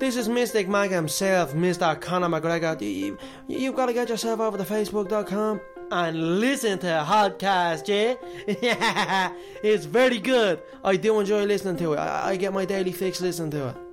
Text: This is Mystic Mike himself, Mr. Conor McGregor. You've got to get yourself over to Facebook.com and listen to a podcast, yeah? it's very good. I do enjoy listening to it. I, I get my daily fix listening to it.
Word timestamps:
This 0.00 0.16
is 0.16 0.30
Mystic 0.30 0.66
Mike 0.66 0.92
himself, 0.92 1.52
Mr. 1.52 2.00
Conor 2.00 2.28
McGregor. 2.28 3.18
You've 3.46 3.76
got 3.76 3.84
to 3.84 3.92
get 3.92 4.08
yourself 4.08 4.40
over 4.40 4.56
to 4.56 4.64
Facebook.com 4.64 5.60
and 5.90 6.40
listen 6.40 6.78
to 6.78 7.02
a 7.02 7.04
podcast, 7.04 7.86
yeah? 7.86 9.32
it's 9.62 9.84
very 9.84 10.18
good. 10.18 10.62
I 10.82 10.96
do 10.96 11.20
enjoy 11.20 11.44
listening 11.44 11.76
to 11.76 11.92
it. 11.92 11.98
I, 11.98 12.30
I 12.30 12.36
get 12.36 12.54
my 12.54 12.64
daily 12.64 12.92
fix 12.92 13.20
listening 13.20 13.50
to 13.50 13.68
it. 13.68 13.89